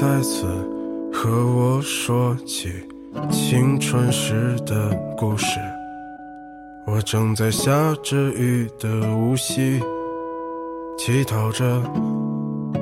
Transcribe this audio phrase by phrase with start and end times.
[0.00, 0.46] 再次
[1.12, 2.72] 和我说起
[3.30, 5.60] 青春时的故事。
[6.86, 9.82] 我正在下着雨的无锡，
[10.96, 11.82] 乞讨着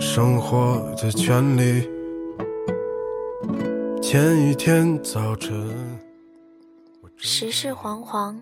[0.00, 1.90] 生活的权利。
[4.00, 5.68] 前一天早晨，
[7.16, 8.36] 世事惶惶，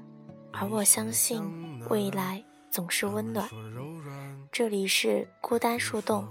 [0.52, 1.42] 而我相信
[1.88, 3.48] 未来总是温暖。
[4.52, 6.26] 这里是孤单树洞，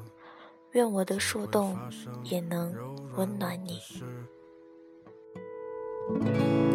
[0.77, 1.75] 愿我的树洞
[2.23, 2.71] 也能
[3.15, 3.79] 温暖你。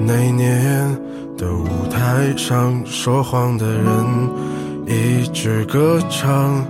[0.05, 0.93] 那年
[1.37, 4.05] 的舞台上，说谎的人
[4.89, 6.65] 一直歌唱；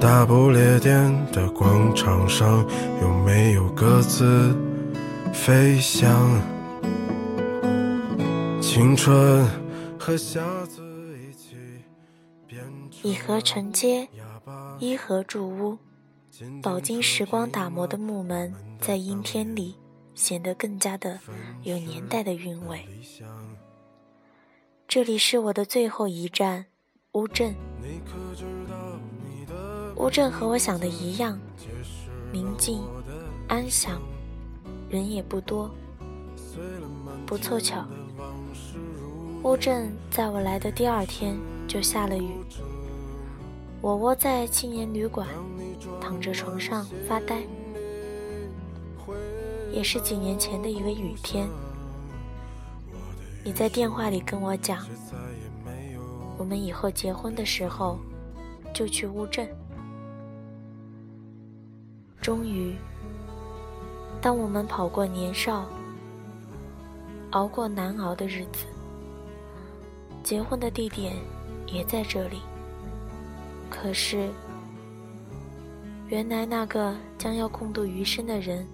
[0.00, 2.66] 大不列颠的广场上，
[3.00, 4.52] 有没有鸽子
[5.32, 6.10] 飞翔？
[8.60, 9.46] 青春
[9.96, 10.82] 和瞎子
[11.16, 11.54] 一起
[12.48, 14.08] 编织一河承接，
[14.80, 15.76] 伊河住屋，
[16.62, 19.76] 饱经时光打磨的木门，在阴天里
[20.14, 21.20] 显得更加的
[21.64, 22.82] 有年代的韵味。
[24.88, 26.64] 这里是我的最后一站，
[27.12, 27.54] 乌镇。
[29.96, 31.38] 乌镇和我想的一样，
[32.32, 32.82] 宁静、
[33.48, 34.00] 安详，
[34.88, 35.70] 人也不多。
[37.26, 37.86] 不凑巧，
[39.42, 41.36] 乌镇在我来的第二天
[41.68, 42.30] 就下了雨。
[43.82, 45.26] 我窝在青年旅馆，
[46.02, 47.42] 躺着床上发呆。
[49.72, 51.48] 也是几年前的一个雨天，
[53.42, 54.86] 你在电话里跟我讲，
[56.36, 57.98] 我们以后结婚的时候
[58.74, 59.48] 就去乌镇。
[62.20, 62.76] 终于，
[64.20, 65.64] 当我们跑过年少，
[67.30, 68.66] 熬过难熬的日子，
[70.22, 71.14] 结婚的地点
[71.66, 72.42] 也在这里。
[73.70, 74.28] 可是，
[76.08, 78.66] 原来那个将要共度余生的人。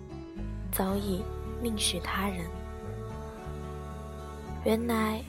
[0.73, 1.23] 早已
[1.63, 2.45] 另许他人。
[4.65, 5.23] 原来，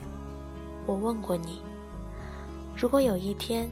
[0.84, 1.62] 我问过你，
[2.76, 3.66] 如果有一天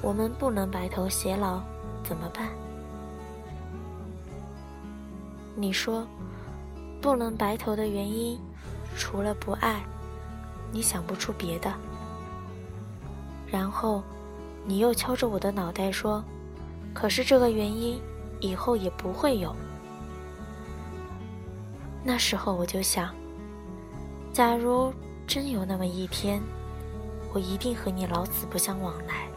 [0.00, 1.60] 我们不能白头偕老，
[2.02, 2.48] 怎么办？
[5.54, 6.06] 你说，
[7.02, 8.40] 不能白头的原因，
[8.96, 9.84] 除了不爱，
[10.72, 11.70] 你想不出别的。
[13.46, 14.02] 然后，
[14.66, 16.24] 你又敲着我的脑袋说
[16.94, 18.00] ：“可是这个原因，
[18.40, 19.54] 以后也不会有。”
[22.02, 23.14] 那时候我就想，
[24.32, 24.92] 假如
[25.26, 26.40] 真有那么一天，
[27.32, 29.28] 我一定和你老死不相往来。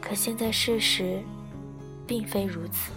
[0.00, 1.22] 可现在事实
[2.06, 2.92] 并非如此。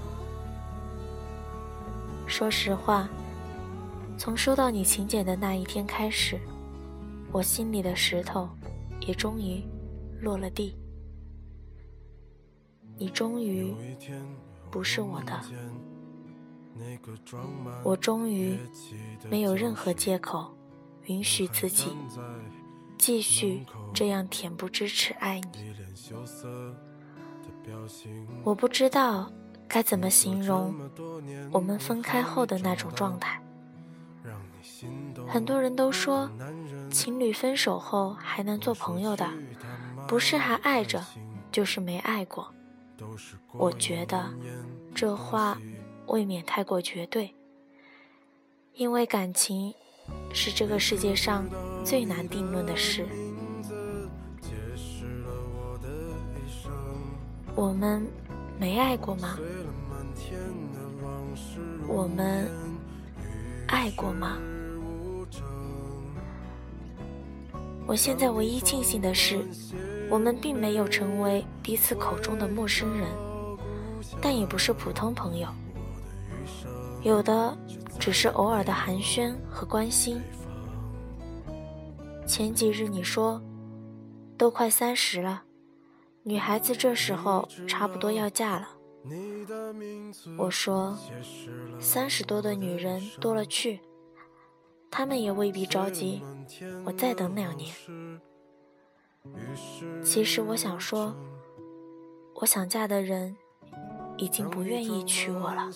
[2.26, 3.08] 说实话，
[4.18, 6.40] 从收到你请柬的那一天开始，
[7.32, 8.50] 我心里的石头
[9.08, 9.64] 也终于
[10.22, 10.76] 落了地。
[12.98, 13.74] 你终于
[14.72, 15.42] 不是我的。
[17.84, 18.58] 我终于
[19.30, 20.56] 没有任何借口
[21.06, 21.96] 允许自己
[22.98, 23.64] 继续
[23.94, 25.76] 这样恬不知耻爱你。
[28.44, 29.32] 我不知道
[29.68, 30.74] 该怎么形容
[31.52, 33.43] 我们分开后的那种状态。
[35.28, 36.30] 很多人都说，
[36.92, 39.30] 情侣分手后还能做朋友的，
[40.08, 41.04] 不是还爱着，
[41.52, 42.54] 就是没爱过。
[43.54, 44.34] 我觉得
[44.94, 45.58] 这话。
[46.08, 47.34] 未免太过绝对，
[48.74, 49.74] 因为感情
[50.34, 51.46] 是这个世界上
[51.86, 53.08] 最难定论的事。
[57.56, 58.06] 我们
[58.60, 59.40] 没爱过吗？
[61.88, 62.52] 我们
[63.70, 64.38] 爱过吗？
[67.86, 69.46] 我现在唯一庆幸的是，
[70.10, 73.08] 我们并没有成为彼此口中的陌生人，
[74.22, 75.48] 但也不是普通朋友。
[77.04, 77.58] 有的
[78.00, 80.22] 只是偶尔的寒暄和关心。
[82.26, 83.42] 前几日你说，
[84.38, 85.44] 都快三十了，
[86.24, 88.70] 女孩子这时候差不多要嫁了。
[90.38, 90.98] 我说，
[91.82, 93.82] 三十多的女人多了去，
[94.96, 96.22] 他们也未必着急，
[96.86, 97.74] 我再等两年。
[100.06, 101.16] 其实我想说，
[102.36, 103.36] 我想嫁的人
[104.18, 105.72] 已经不愿意娶我了。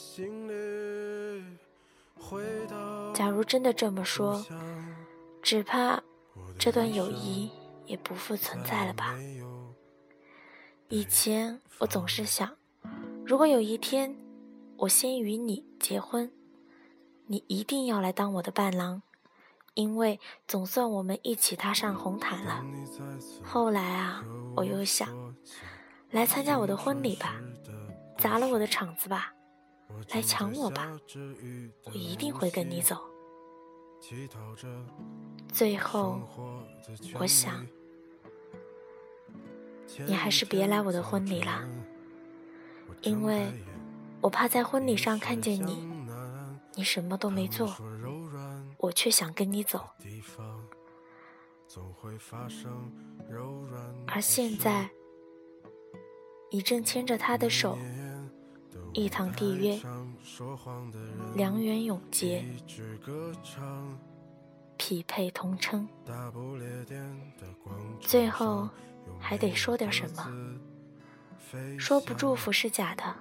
[3.12, 4.46] 假如真的这么说，
[5.42, 6.04] 只怕
[6.60, 7.50] 这段友谊
[7.88, 9.18] 也不复存在了吧。
[10.90, 12.56] 以前我总是想，
[13.26, 14.16] 如果有一天
[14.78, 16.32] 我先与你结婚，
[17.26, 19.02] 你一定要来当我的伴郎，
[19.78, 22.66] 因为总算我们一起踏上红毯了。
[23.44, 24.24] 后来啊，
[24.56, 25.08] 我又想，
[26.10, 27.36] 来参加我的婚礼吧，
[28.18, 29.32] 砸了我的场子吧，
[30.10, 30.92] 来抢我吧，
[31.86, 32.98] 我一定会跟你走。
[35.54, 36.20] 最后，
[37.20, 37.64] 我想，
[40.08, 41.64] 你还是别来我的婚礼了，
[43.04, 43.46] 因为
[44.22, 45.88] 我怕在婚礼上看见你，
[46.74, 47.76] 你什么都没做，
[48.78, 49.90] 我却想跟你走。
[54.08, 54.90] 而现在，
[56.52, 57.78] 你正牵着他的手，
[58.94, 59.80] 一堂缔约，
[61.36, 62.44] 良缘永结，
[64.78, 65.88] 匹配同称。
[68.00, 68.70] 最后
[69.20, 70.32] 还得说点什么？
[71.78, 73.16] 说不祝福是假的，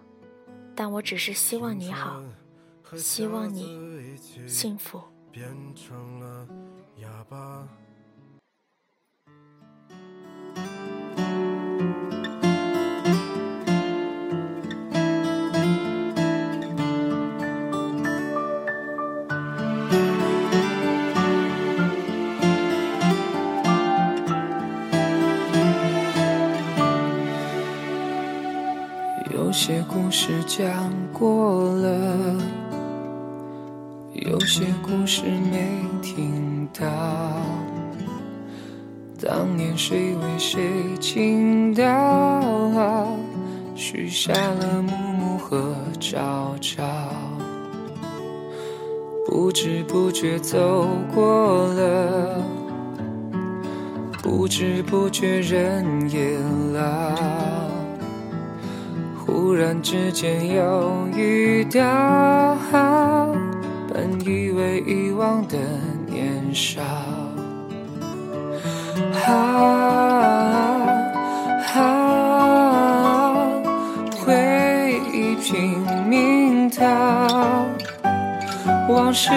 [0.74, 2.22] 但我只是希望你好，
[2.96, 4.16] 希望你
[4.46, 5.02] 幸福。
[5.36, 6.48] 变成了
[6.96, 7.68] 哑巴。
[29.30, 32.40] 有些故事讲过了
[34.22, 35.22] 有些故事
[35.52, 36.86] 没听到。
[39.20, 40.62] 当年谁为谁
[40.98, 43.08] 倾倒，
[43.74, 46.84] 许下了暮暮和朝朝，
[49.26, 52.42] 不知不觉走过了，
[54.22, 56.38] 不知不觉人也
[56.72, 57.14] 老。
[59.26, 62.56] 忽然之间又遇到，
[63.96, 65.56] 本以为遗忘的
[66.06, 66.82] 年少，
[69.24, 69.32] 啊
[71.74, 73.34] 啊，
[74.22, 76.84] 回忆拼命逃，
[78.86, 79.32] 往事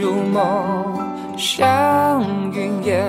[0.00, 0.98] 如梦，
[1.36, 2.20] 像
[2.52, 3.00] 云烟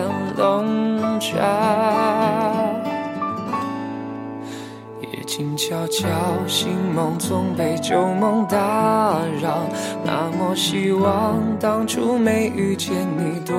[5.69, 6.07] 悄悄，
[6.48, 9.69] 醒梦总被旧梦打扰。
[10.04, 13.56] 那么希望当初没遇见你多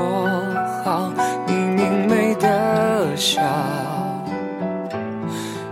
[0.85, 1.13] 好，
[1.47, 3.41] 你明媚的笑，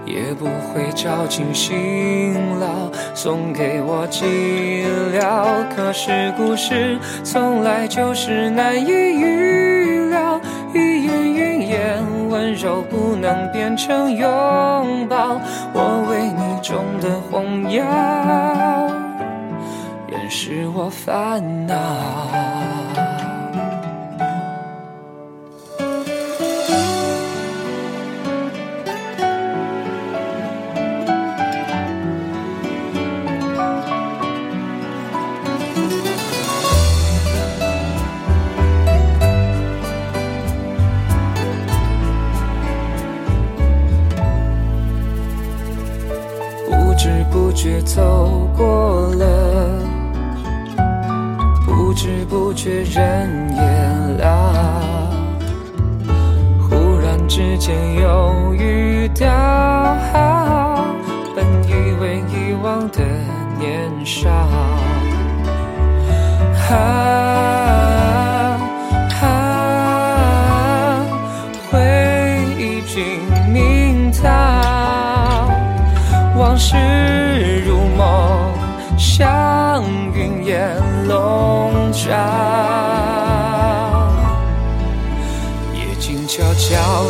[0.07, 4.87] 也不会照进心牢，送给我寂
[5.19, 5.65] 寥。
[5.75, 10.41] 可是故事从来就是难以预料，
[12.29, 15.41] 温柔不能变成拥抱，
[15.73, 17.85] 我为你种的红药，
[20.13, 22.78] 掩饰我烦恼。
[47.99, 49.27] 走过了，
[51.67, 53.61] 不知不觉人也
[54.23, 54.53] 老，
[56.61, 59.27] 忽然之间又遇到，
[61.35, 63.01] 本以为遗忘的
[63.59, 64.31] 年少。
[66.71, 67.68] 啊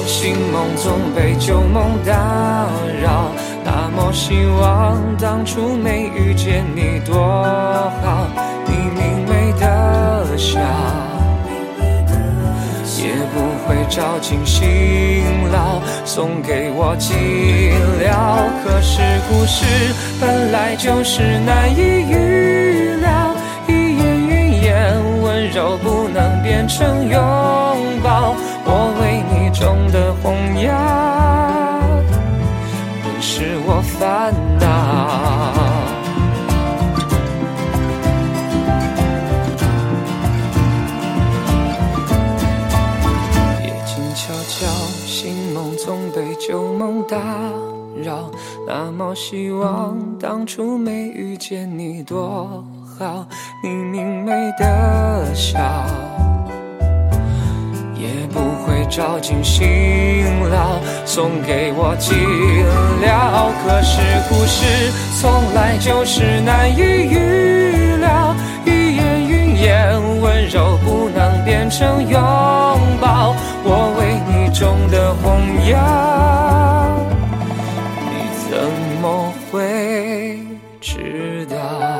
[0.07, 2.13] 醒梦总被旧梦打
[3.01, 3.31] 扰，
[3.65, 7.15] 那么希望当初没遇见你多
[8.03, 8.27] 好。
[8.67, 10.59] 你明媚的笑，
[12.99, 17.13] 也不会照进心牢，送给我寂
[18.03, 18.11] 寥。
[18.65, 19.65] 可是故事
[20.21, 22.38] 本来就是难以预
[26.69, 27.19] 成拥
[28.03, 28.35] 抱。
[28.65, 30.71] 我为你种的红药，
[33.03, 34.65] 你是我烦恼。
[43.65, 44.67] 夜静悄悄，
[45.07, 47.17] 新梦总被旧梦打
[48.05, 48.31] 扰。
[48.67, 52.63] 那么希望当初没遇见你多
[52.99, 53.27] 好，
[53.63, 55.59] 你明媚的笑。
[58.89, 62.13] 照进心牢，送给我寂
[63.05, 63.53] 寥。
[63.63, 64.91] 可是故事
[65.21, 72.21] 从来就是难以预料，语言云烟温柔不能变成拥
[73.01, 75.27] 抱，我为你种的红
[75.69, 75.77] 药，
[78.11, 78.13] 你
[78.51, 78.59] 怎
[79.03, 80.39] 么会
[80.81, 81.98] 知道？